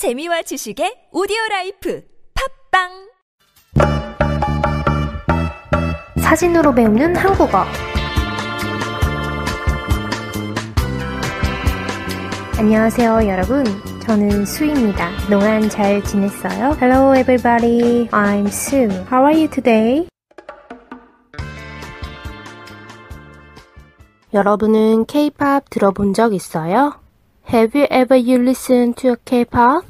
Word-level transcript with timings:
재미와 0.00 0.40
지식의 0.40 1.10
오디오 1.12 1.36
라이프 1.50 2.02
팝빵 2.72 2.88
사진으로 6.22 6.74
배우는 6.74 7.14
한국어. 7.14 7.66
안녕하세요, 12.56 13.28
여러분. 13.28 13.62
저는 14.06 14.46
수입니다. 14.46 15.10
그동안 15.26 15.68
잘 15.68 16.02
지냈어요? 16.02 16.78
Hello, 16.80 17.14
everybody. 17.14 18.08
I'm 18.08 18.46
Sue. 18.46 18.88
How 19.12 19.26
are 19.26 19.36
you 19.36 19.50
today? 19.50 20.08
여러분은 24.32 25.04
K-pop 25.04 25.68
들어본 25.68 26.14
적 26.14 26.32
있어요? 26.32 26.94
Have 27.52 27.74
you 27.74 27.86
ever 27.90 28.16
you 28.16 28.40
listened 28.40 28.94
to 29.02 29.16
K-pop? 29.26 29.89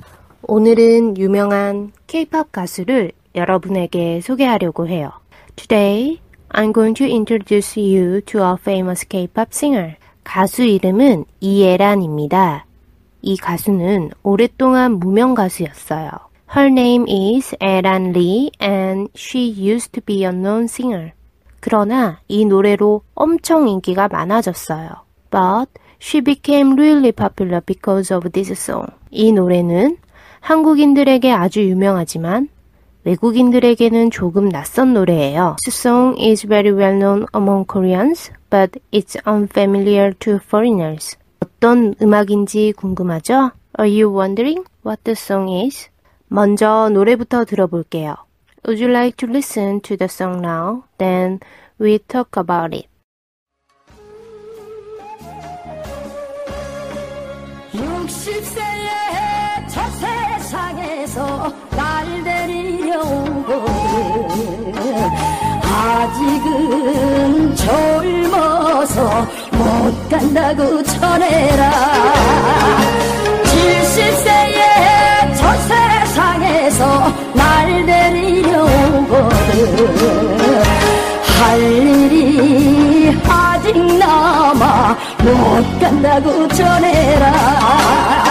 오늘은 0.53 1.17
유명한 1.17 1.93
K-pop 2.09 2.51
가수를 2.51 3.13
여러분에게 3.37 4.21
소개하려고 4.21 4.89
해요. 4.89 5.13
Today, 5.55 6.19
I'm 6.49 6.75
going 6.75 6.93
to 6.95 7.07
introduce 7.07 7.81
you 7.81 8.21
to 8.23 8.43
a 8.43 8.57
famous 8.59 9.07
K-pop 9.07 9.51
singer. 9.53 9.95
가수 10.25 10.65
이름은 10.65 11.27
이예란입니다. 11.39 12.67
이 13.23 13.37
가수는 13.37 14.11
오랫동안 14.25 14.99
무명 14.99 15.35
가수였어요. 15.35 16.11
Her 16.57 16.67
name 16.69 17.07
is 17.09 17.55
Eran 17.63 18.07
Lee 18.07 18.51
and 18.61 19.09
she 19.15 19.55
used 19.57 19.93
to 19.93 20.03
be 20.05 20.25
a 20.25 20.33
known 20.33 20.65
singer. 20.65 21.13
그러나 21.61 22.19
이 22.27 22.45
노래로 22.45 23.03
엄청 23.15 23.69
인기가 23.69 24.09
많아졌어요. 24.09 24.89
But 25.31 25.71
she 26.03 26.21
became 26.21 26.73
really 26.73 27.13
popular 27.13 27.61
because 27.65 28.13
of 28.13 28.29
this 28.31 28.51
song. 28.51 28.89
이 29.13 29.31
노래는 29.31 29.99
한국인들에게 30.41 31.33
아주 31.33 31.63
유명하지만 31.69 32.49
외국인들에게는 33.05 34.11
조금 34.11 34.49
낯선 34.49 34.93
노래예요. 34.93 35.57
This 35.65 35.89
song 35.89 36.21
is 36.21 36.47
very 36.47 36.71
well 36.71 36.99
known 36.99 37.27
among 37.35 37.67
Koreans, 37.67 38.31
but 38.51 38.79
it's 38.93 39.17
unfamiliar 39.27 40.13
to 40.19 40.39
foreigners. 40.43 41.17
어떤 41.41 41.95
음악인지 42.03 42.73
궁금하죠? 42.77 43.53
Are 43.79 43.89
you 43.89 44.13
wondering 44.13 44.65
what 44.85 45.03
the 45.05 45.15
song 45.15 45.51
is? 45.65 45.89
먼저 46.29 46.91
노래부터 46.93 47.45
들어볼게요. 47.45 48.17
Would 48.67 48.83
you 48.83 48.93
like 48.93 49.17
to 49.17 49.27
listen 49.27 49.81
to 49.81 49.97
the 49.97 50.09
song 50.09 50.43
now? 50.43 50.85
Then 50.99 51.41
we 51.81 51.99
talk 51.99 52.37
about 52.37 52.77
it. 52.77 52.89
60세의 57.73 59.69
저세 59.71 60.20
상에서 60.51 61.53
날 61.77 62.25
데리려 62.25 63.01
오거든 63.01 64.75
아직은 65.63 67.55
젊어서 67.55 69.27
못 69.53 70.09
간다고 70.11 70.83
전해라. 70.83 71.71
70세의 73.45 75.37
저 75.37 75.53
세상에서 75.69 77.13
날 77.33 77.87
데리려 77.87 78.65
오거든 78.65 80.35
할 81.39 81.61
일이 81.61 83.17
아직 83.29 83.77
남아 83.79 84.97
못 85.23 85.81
간다고 85.81 86.49
전해라 86.49 88.30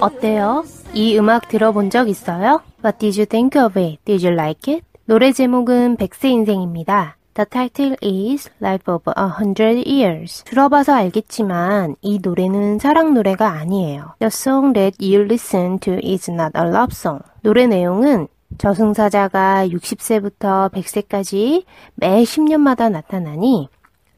어때요? 0.00 0.64
이 0.94 1.16
음악 1.18 1.48
들어본 1.48 1.90
적 1.90 2.08
있어요? 2.08 2.60
What 2.84 2.98
did 2.98 3.18
you 3.18 3.26
think 3.26 3.60
of 3.60 3.78
it? 3.78 3.98
Did 4.04 4.26
you 4.26 4.34
like 4.34 4.72
it? 4.72 4.84
노래 5.04 5.32
제목은 5.32 5.96
백세 5.96 6.28
인생입니다. 6.28 7.16
The 7.34 7.46
title 7.50 7.96
is 8.02 8.50
Life 8.62 8.92
of 8.92 9.10
a 9.18 9.26
Hundred 9.38 9.88
Years. 9.88 10.42
들어봐서 10.44 10.94
알겠지만 10.94 11.96
이 12.00 12.18
노래는 12.22 12.78
사랑 12.78 13.12
노래가 13.12 13.50
아니에요. 13.50 14.14
The 14.20 14.28
song 14.28 14.72
that 14.72 14.96
you 15.04 15.24
listen 15.24 15.78
to 15.80 15.94
is 16.02 16.30
not 16.30 16.52
a 16.56 16.64
love 16.64 16.92
song. 16.92 17.22
노래 17.42 17.66
내용은 17.66 18.28
저승사자가 18.58 19.68
60세부터 19.68 20.72
100세까지 20.72 21.64
매 21.94 22.22
10년마다 22.22 22.90
나타나니 22.90 23.68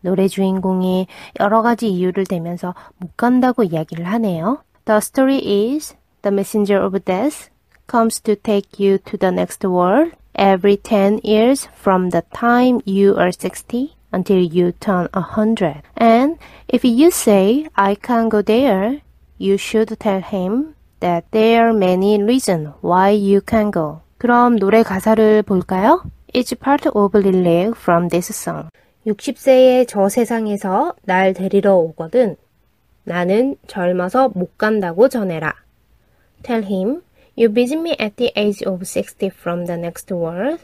노래 0.00 0.28
주인공이 0.28 1.06
여러 1.40 1.62
가지 1.62 1.88
이유를 1.88 2.24
대면서 2.24 2.74
못 2.98 3.16
간다고 3.16 3.64
이야기를 3.64 4.04
하네요. 4.06 4.62
The 4.87 4.99
story 4.99 5.37
is 5.37 5.95
the 6.21 6.31
messenger 6.31 6.81
of 6.81 7.05
death 7.05 7.49
comes 7.87 8.19
to 8.21 8.35
take 8.35 8.79
you 8.79 8.97
to 8.97 9.17
the 9.17 9.31
next 9.31 9.63
world 9.63 10.11
every 10.35 10.77
10 10.77 11.19
years 11.23 11.67
from 11.75 12.09
the 12.09 12.23
time 12.33 12.81
you 12.85 13.15
are 13.15 13.31
60 13.31 13.95
until 14.11 14.39
you 14.39 14.71
turn 14.71 15.09
100. 15.13 15.81
And 15.97 16.37
if 16.67 16.83
you 16.85 17.11
say, 17.11 17.67
I 17.75 17.95
can't 17.95 18.29
go 18.29 18.41
there, 18.41 19.01
you 19.37 19.57
should 19.57 19.97
tell 19.99 20.21
him 20.21 20.75
that 20.99 21.25
there 21.31 21.67
are 21.67 21.73
many 21.73 22.21
reasons 22.23 22.69
why 22.81 23.09
you 23.09 23.41
can't 23.41 23.71
go. 23.71 24.01
그럼 24.17 24.57
노래 24.57 24.83
가사를 24.83 25.43
볼까요? 25.43 26.03
It's 26.33 26.53
part 26.55 26.87
of 26.87 27.15
a 27.15 27.19
lyric 27.19 27.75
from 27.75 28.09
this 28.09 28.33
song. 28.33 28.69
60세의 29.05 29.85
저 29.87 30.07
세상에서 30.07 30.95
날 31.03 31.33
데리러 31.33 31.75
오거든. 31.75 32.37
나는 33.08 33.56
젊어서 33.66 34.28
못 34.28 34.56
간다고 34.58 35.08
전해라. 35.08 35.54
Tell 36.42 36.64
him, 36.64 37.02
you 37.36 37.52
visit 37.52 37.80
me 37.80 37.96
at 37.98 38.14
the 38.16 38.32
age 38.36 38.62
of 38.64 38.84
60 38.84 39.30
from 39.34 39.66
the 39.66 39.76
next 39.76 40.12
world. 40.14 40.60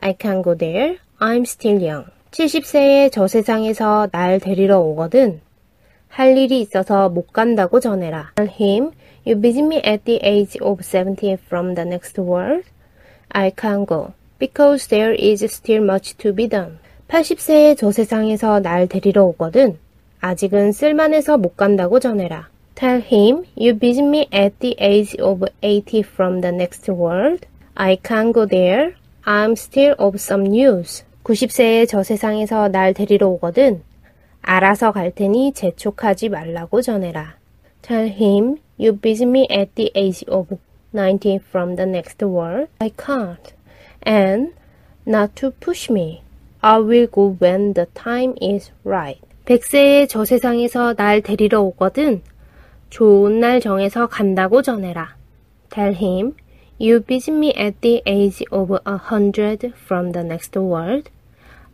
I 0.00 0.14
can't 0.14 0.42
go 0.42 0.56
there. 0.56 0.96
I'm 1.18 1.42
still 1.42 1.82
young. 1.82 2.06
70세의 2.30 3.10
저 3.12 3.26
세상에서 3.26 4.08
날 4.12 4.38
데리러 4.38 4.78
오거든. 4.80 5.40
할 6.08 6.36
일이 6.36 6.60
있어서 6.60 7.08
못 7.08 7.32
간다고 7.32 7.80
전해라. 7.80 8.32
Tell 8.36 8.50
him, 8.50 8.92
you 9.26 9.40
visit 9.40 9.64
me 9.64 9.82
at 9.84 10.04
the 10.04 10.20
age 10.22 10.56
of 10.62 10.82
70 10.82 11.36
from 11.46 11.74
the 11.74 11.86
next 11.86 12.18
world. 12.18 12.64
I 13.30 13.50
can't 13.50 13.86
go. 13.86 14.12
Because 14.38 14.88
there 14.88 15.14
is 15.14 15.44
still 15.44 15.82
much 15.82 16.16
to 16.18 16.32
be 16.32 16.48
done. 16.48 16.78
80세의 17.08 17.76
저 17.76 17.90
세상에서 17.90 18.60
날 18.60 18.86
데리러 18.86 19.24
오거든. 19.24 19.78
아직은 20.20 20.72
쓸만해서 20.72 21.38
못 21.38 21.56
간다고 21.56 22.00
전해라. 22.00 22.48
Tell 22.74 23.02
him 23.02 23.44
you 23.56 23.78
visit 23.78 24.06
me 24.06 24.28
at 24.32 24.54
the 24.60 24.76
age 24.80 25.16
of 25.20 25.44
80 25.62 26.00
from 26.00 26.40
the 26.40 26.54
next 26.54 26.88
world. 26.88 27.46
I 27.74 27.96
can't 27.96 28.32
go 28.32 28.46
there. 28.46 28.94
I'm 29.24 29.52
still 29.52 29.94
of 29.98 30.16
some 30.16 30.44
news. 30.46 31.04
90세의 31.24 31.88
저 31.88 32.02
세상에서 32.02 32.68
날 32.68 32.94
데리러 32.94 33.28
오거든. 33.28 33.82
알아서 34.42 34.92
갈 34.92 35.10
테니 35.10 35.52
재촉하지 35.52 36.30
말라고 36.30 36.80
전해라. 36.80 37.36
Tell 37.82 38.08
him 38.08 38.58
you 38.78 38.98
visit 38.98 39.28
me 39.28 39.46
at 39.50 39.74
the 39.74 39.90
age 39.94 40.24
of 40.28 40.56
90 40.92 41.40
from 41.50 41.76
the 41.76 41.84
next 41.84 42.24
world. 42.24 42.68
I 42.78 42.90
can't. 42.90 43.52
And 44.02 44.54
not 45.06 45.34
to 45.36 45.50
push 45.50 45.90
me. 45.90 46.22
I 46.60 46.78
will 46.78 47.06
go 47.06 47.36
when 47.38 47.74
the 47.74 47.86
time 47.94 48.34
is 48.40 48.70
right. 48.84 49.20
백세의 49.48 50.08
저 50.08 50.26
세상에서 50.26 50.92
날 50.92 51.22
데리러 51.22 51.62
오거든. 51.62 52.20
좋은 52.90 53.40
날 53.40 53.60
정해서 53.60 54.06
간다고 54.06 54.60
전해라. 54.60 55.16
Tell 55.70 55.94
him, 55.94 56.34
you 56.78 57.02
visit 57.02 57.34
me 57.34 57.54
at 57.56 57.80
the 57.80 58.02
age 58.06 58.44
of 58.52 58.76
a 58.86 58.96
hundred 58.96 59.72
from 59.86 60.12
the 60.12 60.22
next 60.22 60.54
world. 60.54 61.10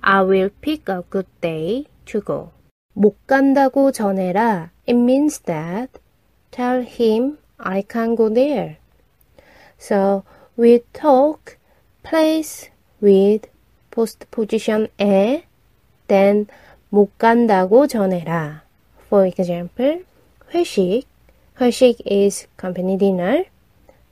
I 0.03 0.23
will 0.23 0.51
pick 0.61 0.85
a 0.87 1.03
good 1.11 1.27
day 1.41 1.87
to 2.05 2.21
go. 2.21 2.51
못 2.93 3.17
간다고 3.27 3.91
전해라. 3.91 4.71
It 4.87 4.97
means 4.97 5.43
that 5.47 5.99
tell 6.53 6.85
him 6.85 7.39
I 7.59 7.83
can't 7.83 8.17
go 8.17 8.33
there. 8.33 8.77
So 9.81 10.23
we 10.57 10.85
talk 10.93 11.59
place 12.05 12.71
with 13.03 13.51
postposition 13.91 14.87
에 15.01 15.43
then 16.07 16.47
못 16.95 17.19
간다고 17.19 17.89
전해라. 17.89 18.63
For 19.07 19.27
example, 19.27 20.05
회식. 20.55 21.09
회식 21.61 21.99
is 22.07 22.47
company 22.57 22.97
dinner. 22.97 23.47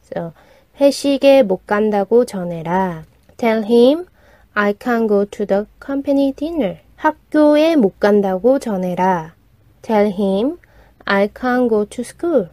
So 0.03 0.33
회식에 0.81 1.45
못 1.45 1.65
간다고 1.65 2.25
전해라. 2.25 3.05
Tell 3.37 3.63
him 3.65 4.07
I 4.55 4.73
can't 4.73 5.07
go 5.09 5.25
to 5.25 5.47
the 5.47 5.67
company 5.81 6.33
dinner. 6.33 6.79
학교에 6.97 7.77
못 7.77 8.01
간다고 8.01 8.59
전해라. 8.59 9.37
Tell 9.83 10.11
him 10.13 10.59
I 11.05 11.29
can't 11.29 11.69
go 11.69 11.85
to 11.85 12.03
school. 12.03 12.49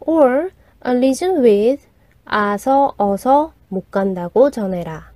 Or 0.00 0.50
a 0.84 0.90
reason 0.90 1.40
with 1.40 1.86
아서 2.24 2.94
어서 2.96 3.52
못 3.68 3.92
간다고 3.92 4.50
전해라. 4.50 5.12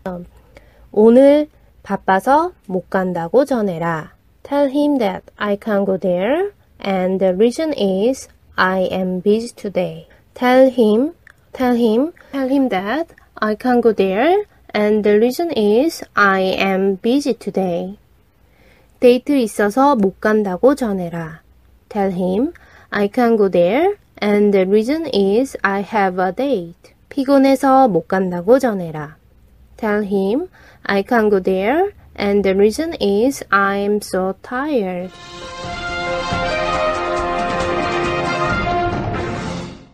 오늘 0.92 1.48
바빠서 1.88 2.52
못 2.66 2.90
간다고 2.90 3.46
전해라. 3.46 4.12
Tell 4.42 4.70
him 4.70 4.98
that 4.98 5.24
I 5.38 5.56
can't 5.56 5.86
go 5.86 5.96
there 5.96 6.50
and 6.84 7.18
the 7.18 7.32
reason 7.32 7.72
is 7.72 8.28
I 8.56 8.88
am 8.92 9.22
busy 9.22 9.48
today. 9.56 10.06
Tell 10.34 10.70
him, 10.70 11.14
tell 11.54 11.74
him, 11.74 12.12
tell 12.30 12.46
him 12.50 12.68
that 12.68 13.14
I 13.40 13.56
can't 13.56 13.80
go 13.80 13.94
there 13.94 14.44
and 14.74 15.02
the 15.02 15.16
reason 15.16 15.50
is 15.56 16.04
I 16.12 16.58
am 16.60 16.98
busy 17.00 17.32
today. 17.32 17.96
데이트 19.00 19.38
있어서 19.38 19.96
못 19.96 20.20
간다고 20.20 20.74
전해라. 20.74 21.40
Tell 21.88 22.12
him 22.12 22.52
I 22.90 23.08
can't 23.08 23.38
go 23.38 23.48
there 23.48 23.96
and 24.20 24.52
the 24.52 24.68
reason 24.68 25.06
is 25.06 25.56
I 25.62 25.80
have 25.90 26.22
a 26.22 26.34
date. 26.34 26.92
피곤해서 27.08 27.88
못 27.88 28.08
간다고 28.08 28.58
전해라. 28.58 29.17
Tell 29.78 30.02
him 30.02 30.48
I 30.84 31.02
can't 31.02 31.30
go 31.30 31.40
there 31.40 31.92
and 32.16 32.42
the 32.42 32.54
reason 32.54 32.94
is 33.00 33.44
I'm 33.50 34.02
so 34.02 34.34
tired. 34.42 35.10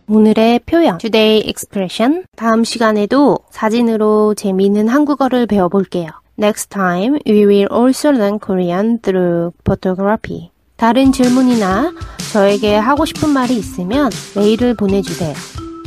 오늘의 0.07 0.59
표현 0.65 0.97
Today 0.97 1.39
expression 1.47 2.25
다음 2.35 2.63
시간에도 2.63 3.39
사진으로 3.49 4.33
재미있는 4.35 4.87
한국어를 4.87 5.45
배워볼게요. 5.45 6.09
Next 6.37 6.69
time 6.69 7.19
we 7.27 7.45
will 7.45 7.67
also 7.71 8.09
learn 8.09 8.39
Korean 8.39 8.99
through 8.99 9.53
photography. 9.63 10.49
다른 10.77 11.11
질문이나 11.11 11.93
저에게 12.33 12.75
하고 12.75 13.05
싶은 13.05 13.29
말이 13.29 13.55
있으면 13.55 14.09
메일을 14.35 14.75
보내주세요. 14.75 15.33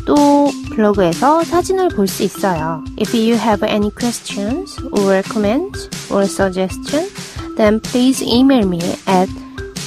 또 0.08 0.52
블로그에서 0.76 1.44
사진을 1.44 1.90
볼 1.90 2.08
수 2.08 2.24
있어요. 2.24 2.84
If 2.98 3.16
you 3.16 3.36
have 3.36 3.64
any 3.64 3.90
questions 3.92 4.78
or 4.92 5.22
comments 5.24 5.88
or 6.12 6.24
suggestions, 6.26 7.12
then 7.56 7.80
please 7.80 8.22
email 8.22 8.68
me 8.68 8.82
at 9.06 9.30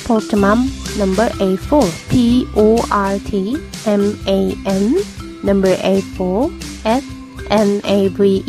portman 0.06 0.70
number 0.96 1.28
A4 1.42 2.08
P 2.08 2.46
O 2.56 2.78
R 2.90 3.18
T 3.18 3.58
M 3.86 4.16
A 4.26 4.54
N 4.64 4.96
number 5.42 5.74
A4 5.76 6.50
at 6.84 7.02
naver 7.50 8.40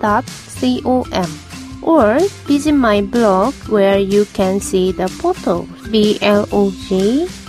dot 0.00 0.24
com 0.60 1.04
or 1.82 2.18
visit 2.46 2.72
my 2.72 3.02
blog 3.02 3.52
where 3.68 3.98
you 3.98 4.24
can 4.32 4.60
see 4.60 4.92
the 4.92 5.08
photos 5.08 5.68
blog 5.90 6.16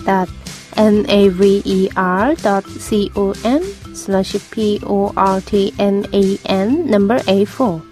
dot 0.05 0.29
naver 0.76 2.34
dot 2.42 2.64
com 2.64 3.62
slash 3.94 4.36
portman 4.50 6.04
number 6.88 7.18
a4 7.24 7.90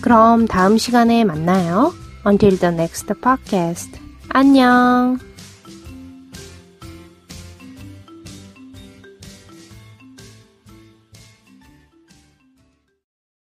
그럼 0.00 0.46
다음 0.46 0.78
시간에 0.78 1.24
만나요. 1.24 1.92
Until 2.24 2.58
the 2.58 2.74
next 2.74 3.12
podcast. 3.20 3.98
안녕. 4.28 5.27